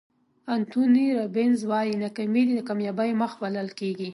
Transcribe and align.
انتوني 0.55 1.05
رابینز 1.17 1.59
وایي 1.69 1.93
ناکامي 2.01 2.43
د 2.57 2.61
کامیابۍ 2.69 3.11
مخ 3.21 3.31
بلل 3.41 3.69
کېږي. 3.79 4.09